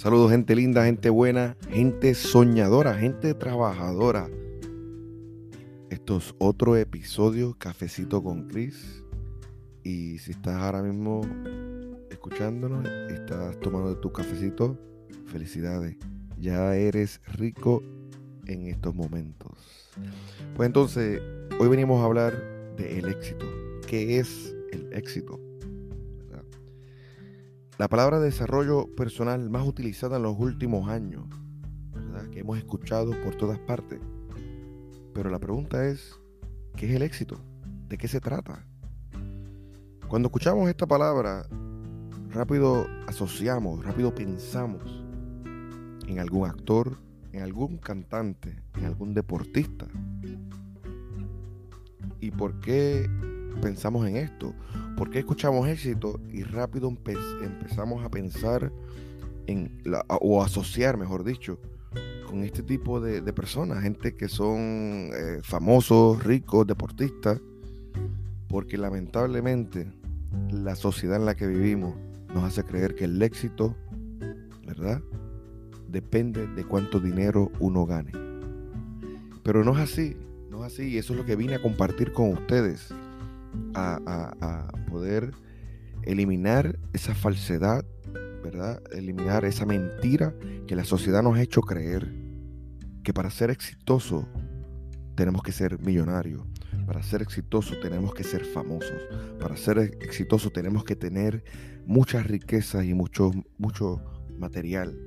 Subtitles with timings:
[0.00, 4.30] Saludos gente linda, gente buena, gente soñadora, gente trabajadora.
[5.90, 9.04] Esto es otro episodio, Cafecito con Chris.
[9.84, 11.20] Y si estás ahora mismo
[12.08, 14.78] escuchándonos, estás tomando tu cafecito,
[15.26, 15.98] felicidades.
[16.38, 17.82] Ya eres rico
[18.46, 19.90] en estos momentos.
[20.56, 21.20] Pues entonces,
[21.58, 22.32] hoy venimos a hablar
[22.78, 23.44] del éxito.
[23.86, 25.49] ¿Qué es el éxito?
[27.80, 31.24] La palabra desarrollo personal más utilizada en los últimos años,
[32.30, 33.98] que hemos escuchado por todas partes.
[35.14, 36.20] Pero la pregunta es,
[36.76, 37.40] ¿qué es el éxito?
[37.88, 38.66] ¿De qué se trata?
[40.08, 41.46] Cuando escuchamos esta palabra,
[42.28, 44.82] rápido asociamos, rápido pensamos
[46.06, 46.98] en algún actor,
[47.32, 49.86] en algún cantante, en algún deportista.
[52.20, 53.08] ¿Y por qué
[53.62, 54.54] pensamos en esto?
[55.00, 56.94] ¿Por qué escuchamos éxito y rápido
[57.42, 58.70] empezamos a pensar
[59.46, 59.82] en
[60.20, 61.58] o asociar, mejor dicho,
[62.26, 67.40] con este tipo de, personas, gente que son eh, famosos, ricos, deportistas?
[68.46, 69.90] Porque lamentablemente
[70.50, 71.94] la sociedad en la que vivimos
[72.34, 73.74] nos hace creer que el éxito,
[74.66, 75.00] ¿verdad?
[75.88, 78.12] Depende de cuánto dinero uno gane.
[79.42, 80.14] Pero no es así,
[80.50, 82.92] no es así, y eso es lo que vine a compartir con ustedes
[83.74, 85.32] a, poder
[86.02, 87.84] eliminar esa falsedad,
[88.42, 88.82] ¿verdad?
[88.92, 90.34] Eliminar esa mentira
[90.66, 92.12] que la sociedad nos ha hecho creer.
[93.04, 94.28] Que para ser exitoso
[95.14, 96.46] tenemos que ser millonarios.
[96.86, 99.00] Para ser exitoso tenemos que ser famosos.
[99.38, 101.44] Para ser exitoso tenemos que tener
[101.86, 104.00] muchas riquezas y mucho, mucho
[104.38, 104.98] material.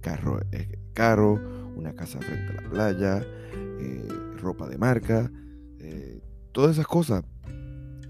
[0.00, 1.38] Carro eh, caro,
[1.76, 5.30] una casa frente a la playa, eh, ropa de marca,
[6.52, 7.24] todas esas cosas.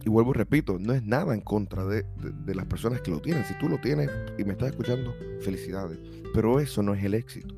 [0.04, 2.04] Y vuelvo y repito, no es nada en contra de,
[2.46, 3.44] las personas que lo tienen.
[3.44, 5.98] Si tú lo tienes y me estás escuchando, felicidades.
[6.32, 7.54] Pero eso no es el éxito.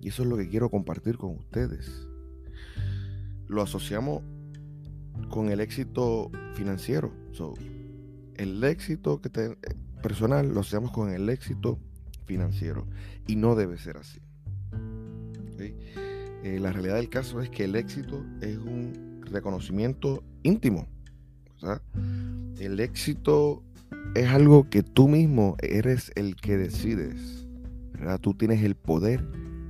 [0.00, 2.06] Y eso es lo que quiero compartir con ustedes.
[3.48, 4.22] Lo asociamos
[5.30, 7.12] con el éxito financiero.
[8.36, 9.56] el éxito que te,
[10.02, 11.78] personal lo asociamos con el éxito
[12.24, 12.86] financiero.
[13.26, 14.20] Y no debe ser así.
[15.58, 20.86] Eh, la realidad del caso es que el éxito es un reconocimiento íntimo
[22.58, 23.62] el éxito
[24.14, 27.46] es algo que tú mismo eres el que decides.
[28.20, 29.22] Tú tienes el poder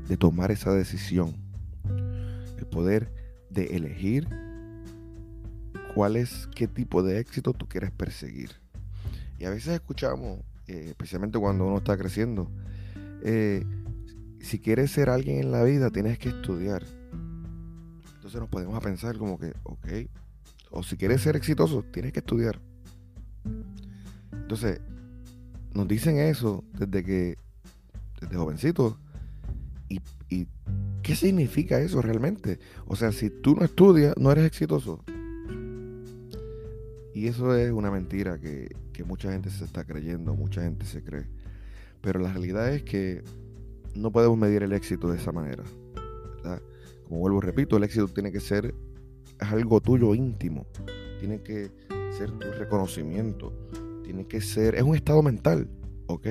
[0.08, 1.34] de tomar esa decisión.
[2.58, 3.12] El poder
[3.50, 4.26] de elegir
[5.94, 8.50] cuál es, qué tipo de éxito tú quieres perseguir.
[9.38, 12.50] Y a veces escuchamos, eh, especialmente cuando uno está creciendo,
[13.22, 13.66] eh,
[14.40, 16.84] si quieres ser alguien en la vida, tienes que estudiar.
[18.32, 20.08] Entonces nos podemos pensar como que, ok,
[20.70, 22.58] o si quieres ser exitoso, tienes que estudiar.
[24.32, 24.80] Entonces,
[25.74, 27.36] nos dicen eso desde que,
[28.22, 28.96] desde jovencitos.
[29.90, 30.00] ¿Y,
[30.30, 30.48] ¿Y
[31.02, 32.58] qué significa eso realmente?
[32.86, 35.04] O sea, si tú no estudias, no eres exitoso.
[37.12, 41.04] Y eso es una mentira que, que mucha gente se está creyendo, mucha gente se
[41.04, 41.26] cree.
[42.00, 43.22] Pero la realidad es que
[43.94, 45.64] no podemos medir el éxito de esa manera.
[47.04, 48.74] Como vuelvo y repito, el éxito tiene que ser
[49.38, 50.66] algo tuyo íntimo.
[51.18, 51.70] Tiene que
[52.10, 53.52] ser tu reconocimiento.
[54.04, 55.68] Tiene que ser, es un estado mental,
[56.06, 56.26] ¿ok?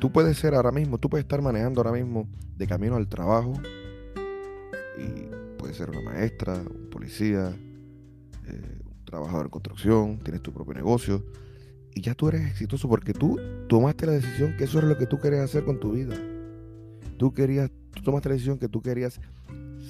[0.00, 3.52] Tú puedes ser ahora mismo, tú puedes estar manejando ahora mismo de camino al trabajo
[4.98, 7.56] y puedes ser una maestra, un policía,
[8.48, 11.24] eh, un trabajador en construcción, tienes tu propio negocio
[11.94, 13.38] y ya tú eres exitoso porque tú
[13.68, 16.16] tomaste la decisión que eso es lo que tú querías hacer con tu vida.
[17.18, 19.20] Tú querías, tú tomaste la decisión que tú querías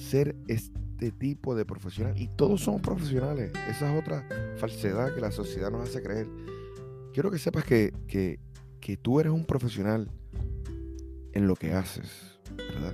[0.03, 2.13] ser este tipo de profesional.
[2.19, 3.51] Y todos somos profesionales.
[3.69, 4.27] Esa es otra
[4.57, 6.27] falsedad que la sociedad nos hace creer.
[7.13, 10.09] Quiero que sepas que, que, tú eres un profesional
[11.33, 12.93] en lo que haces, ¿verdad?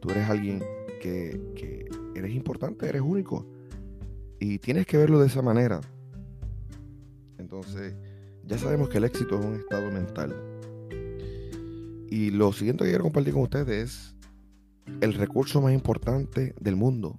[0.00, 0.62] Tú eres alguien
[1.00, 3.46] que, que eres importante, eres único.
[4.38, 5.80] Y tienes que verlo de esa manera.
[7.38, 7.94] Entonces,
[8.46, 10.34] ya sabemos que el éxito es un estado mental.
[12.10, 14.19] Y lo siguiente que quiero compartir con ustedes es
[15.00, 17.18] el recurso más importante del mundo.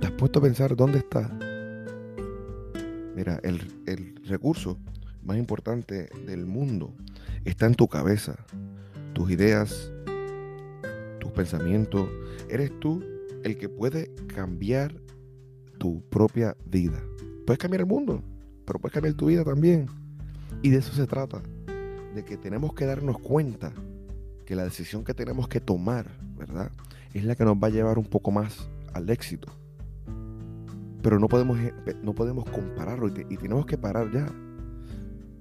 [0.00, 1.30] ¿Te has puesto a pensar dónde está?
[3.14, 4.78] Mira, el, recurso
[5.22, 6.94] más importante del mundo
[7.44, 8.36] está en tu cabeza,
[9.14, 9.90] tus ideas,
[11.20, 12.08] tus pensamientos.
[12.50, 13.02] Eres tú
[13.42, 15.00] el que puede cambiar
[15.78, 17.02] tu propia vida.
[17.46, 18.22] Puedes cambiar el mundo,
[18.66, 19.86] pero puedes cambiar tu vida también.
[20.62, 21.42] Y de eso se trata,
[22.14, 23.72] de que tenemos que darnos cuenta
[24.46, 26.06] que la decisión que tenemos que tomar,
[26.38, 26.70] ¿verdad?
[27.12, 29.52] Es la que nos va a llevar un poco más al éxito.
[31.02, 34.26] Pero no podemos, eh, no podemos compararlo y, tenemos que parar ya.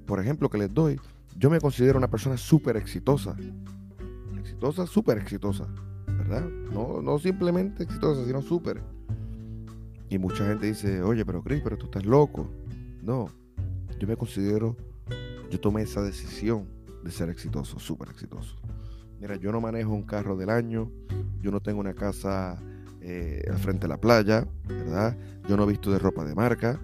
[0.05, 0.99] Por ejemplo, que les doy,
[1.37, 3.35] yo me considero una persona súper exitosa.
[4.39, 5.67] Exitosa, súper exitosa.
[6.07, 6.49] ¿Verdad?
[6.71, 8.81] No, no simplemente exitosa, sino súper.
[10.09, 12.49] Y mucha gente dice, oye, pero Chris, pero tú estás loco.
[13.01, 13.29] No,
[13.99, 14.75] yo me considero,
[15.51, 16.65] yo tomé esa decisión
[17.03, 18.55] de ser exitoso, súper exitoso.
[19.19, 20.91] Mira, yo no manejo un carro del año,
[21.41, 22.57] yo no tengo una casa
[23.01, 25.15] eh, al frente de la playa, ¿verdad?
[25.47, 26.79] Yo no visto de ropa de marca,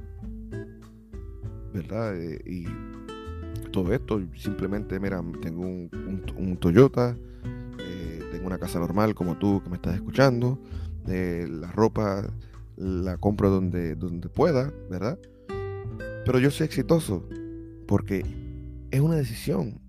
[1.74, 2.16] ¿verdad?
[2.16, 2.66] Eh, y
[3.72, 7.16] todo esto, simplemente, mira, tengo un, Toyota,
[7.80, 10.60] eh, tengo una casa normal como tú que me estás escuchando,
[11.08, 12.32] la ropa
[12.78, 15.18] la compro donde, donde pueda, ¿verdad?
[16.26, 17.28] Pero yo soy exitoso
[17.88, 18.24] porque
[18.92, 19.80] es una decisión,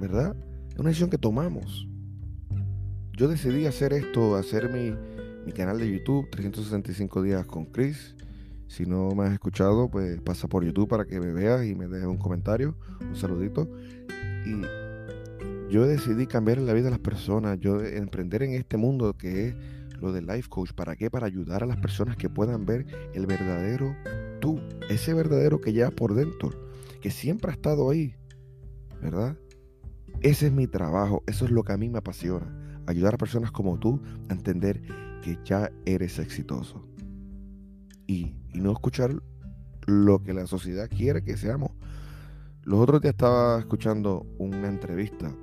[0.00, 0.34] ¿verdad?
[0.78, 1.88] Es una decisión que tomamos.
[3.16, 4.94] Yo decidí hacer esto, hacer mi,
[5.44, 8.14] mi canal de YouTube, 365 días con Chris.
[8.68, 11.88] Si no me has escuchado, pues pasa por YouTube para que me veas y me
[11.88, 13.68] dejes un comentario, un saludito.
[14.46, 19.48] Y yo decidí cambiar la vida de las personas, yo emprender en este mundo que
[19.48, 19.54] es
[20.00, 20.74] lo del life coach.
[20.74, 21.10] ¿Para qué?
[21.10, 23.96] Para ayudar a las personas que puedan ver el verdadero
[24.38, 26.52] tú, ese verdadero que llevas por dentro,
[27.00, 28.14] que siempre ha estado ahí,
[29.02, 29.36] ¿verdad?
[30.20, 32.46] Ese es mi trabajo, eso es lo que a mí me apasiona,
[32.86, 34.82] ayudar a personas como tú a entender
[35.22, 36.84] que ya eres exitoso
[38.06, 39.14] y, y no escuchar
[39.86, 41.72] lo que la sociedad quiere que seamos.
[42.64, 45.34] Los otros días estaba escuchando una entrevista.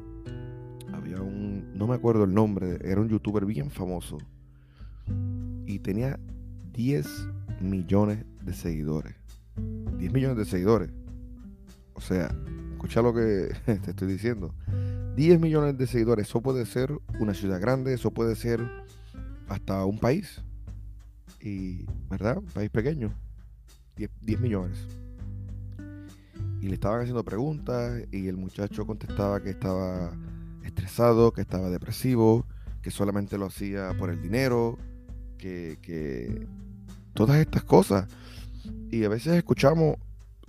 [0.93, 4.17] Había un, no me acuerdo el nombre, era un youtuber bien famoso
[5.65, 6.19] y tenía
[6.73, 7.07] 10
[7.61, 9.15] millones de seguidores.
[9.97, 10.91] 10 millones de seguidores.
[11.93, 12.29] O sea,
[12.73, 14.53] escucha lo que te estoy diciendo.
[15.15, 18.61] 10 millones de seguidores, eso puede ser una ciudad grande, eso puede ser
[19.47, 20.41] hasta un país.
[21.41, 22.37] Y, ¿verdad?
[22.37, 23.13] Un país pequeño.
[23.95, 24.77] 10, 10 millones.
[26.59, 30.11] Y le estaban haciendo preguntas y el muchacho contestaba que estaba
[30.63, 32.45] estresado, que estaba depresivo,
[32.81, 34.77] que solamente lo hacía por el dinero,
[35.37, 36.47] que,
[37.13, 38.07] todas estas cosas.
[38.89, 39.97] Y a veces escuchamos,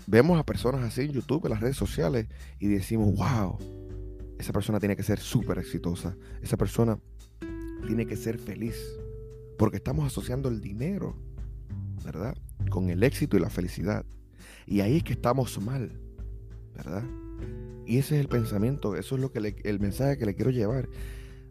[0.07, 2.27] vemos a personas así en YouTube, en las redes sociales,
[2.59, 3.59] y decimos, wow,
[4.39, 6.17] esa persona tiene que ser súper exitosa.
[6.43, 6.99] Esa persona
[7.87, 8.77] tiene que ser feliz.
[9.59, 11.17] Porque estamos asociando el dinero,
[12.05, 12.37] ¿verdad?
[12.71, 14.05] Con el éxito y la felicidad.
[14.67, 15.99] Y ahí es que estamos mal,
[16.75, 17.05] ¿verdad?
[17.87, 20.89] Y ese es el pensamiento, eso es lo que el mensaje que le quiero llevar.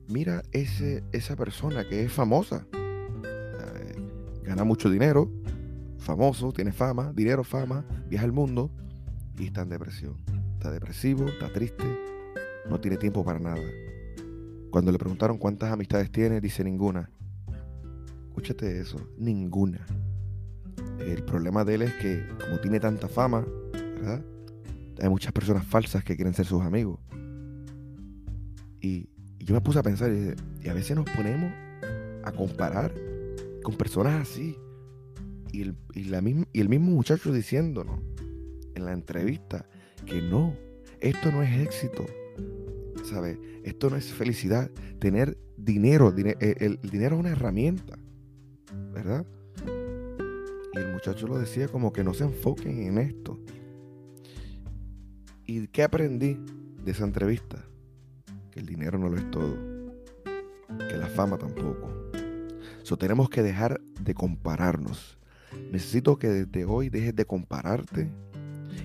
[0.08, 2.68] Mira ese, esa persona que es famosa,
[4.44, 5.32] gana mucho dinero,
[5.98, 8.70] famoso, tiene fama, dinero, fama, viaja el mundo
[9.40, 10.18] y está en depresión.
[10.54, 11.84] Está depresivo, está triste,
[12.70, 13.64] no tiene tiempo para nada.
[14.70, 17.10] Cuando le preguntaron cuántas amistades tiene, dice ninguna.
[18.28, 19.86] Escúchate eso, ninguna.
[21.00, 24.24] El problema de él es que como tiene tanta fama, ¿verdad?
[25.02, 27.00] Hay muchas personas falsas que quieren ser sus amigos.
[28.82, 29.10] Y,
[29.40, 31.54] yo me puse a pensar y a veces nos ponemos
[32.24, 32.92] a comparar
[33.64, 34.58] con personas así.
[35.52, 38.00] Y el, y el mismo muchacho diciéndonos
[38.74, 39.66] en la entrevista
[40.06, 40.56] que no,
[41.00, 42.06] esto no es éxito.
[43.10, 43.38] ¿Sabes?
[43.64, 44.72] Esto no es felicidad.
[45.00, 47.98] Tener dinero, eh, el, dinero es una herramienta.
[48.94, 49.26] ¿Verdad?
[50.74, 53.40] Y el muchacho lo decía como que no se enfoquen en esto.
[55.46, 56.40] ¿Y qué aprendí
[56.84, 57.64] de esa entrevista?
[58.52, 59.56] Que el dinero no lo es todo.
[60.90, 61.96] Que la fama tampoco
[62.86, 65.18] So, tenemos que dejar de compararnos.
[65.72, 68.12] Necesito que desde hoy dejes de compararte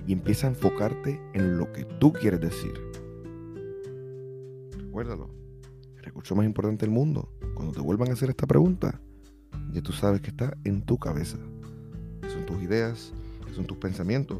[0.07, 2.90] y empieza a enfocarte en lo que tú quieres decir.
[4.91, 5.29] Recuérdalo.
[5.95, 7.31] El recurso más importante del mundo.
[7.55, 8.99] Cuando te vuelvan a hacer esta pregunta,
[9.71, 11.37] ya tú sabes que está en tu cabeza.
[12.21, 13.13] Que son tus ideas,
[13.47, 14.39] que son tus pensamientos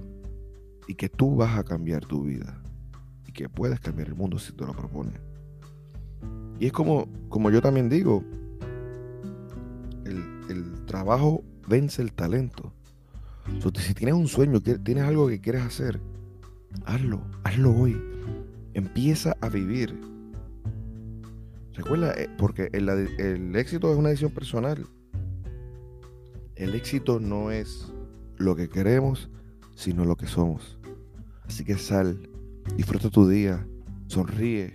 [0.89, 2.61] y que tú vas a cambiar tu vida
[3.25, 5.21] y que puedes cambiar el mundo si te lo propones.
[6.59, 8.21] Y es como, como yo también digo,
[10.03, 12.73] el, trabajo vence el talento.
[13.77, 16.01] si tienes un sueño, tienes algo que quieres hacer,
[16.85, 17.97] hazlo, hazlo hoy.
[18.73, 20.10] Empieza a vivir.
[21.83, 24.85] Recuerda, eh, porque el, el éxito es una decisión personal.
[26.55, 27.91] El éxito no es
[28.37, 29.31] lo que queremos,
[29.73, 30.77] sino lo que somos.
[31.43, 32.29] Así que sal,
[32.77, 33.65] disfruta tu día,
[34.05, 34.73] sonríe,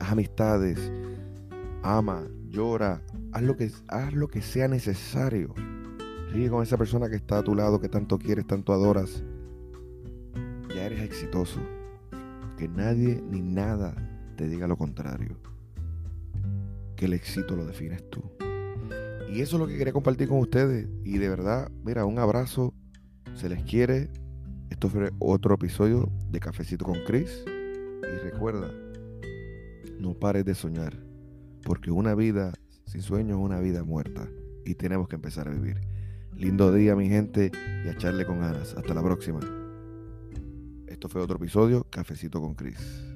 [0.00, 0.90] haz amistades,
[1.82, 5.52] ama, llora, haz lo que, haz lo que sea necesario.
[6.32, 9.22] Ríe con esa persona que está a tu lado, que tanto quieres, tanto adoras.
[10.74, 11.60] Ya eres exitoso.
[12.56, 13.94] Que nadie ni nada
[14.38, 15.51] te diga lo contrario.
[17.02, 18.22] Que el éxito lo defines tú.
[19.28, 20.86] Y eso es lo que quería compartir con ustedes.
[21.02, 22.74] Y de verdad, mira, un abrazo.
[23.34, 24.08] Se les quiere.
[24.70, 27.44] Esto fue otro episodio de Cafecito con Chris.
[27.44, 28.70] Y recuerda,
[29.98, 30.96] no pares de soñar,
[31.64, 32.52] porque una vida
[32.86, 34.28] sin sueño es una vida muerta
[34.64, 35.80] y tenemos que empezar a vivir.
[36.36, 37.50] Lindo día, mi gente,
[37.84, 38.74] y a echarle con ganas.
[38.74, 39.40] Hasta la próxima.
[40.86, 43.11] Esto fue otro episodio, Cafecito con Chris.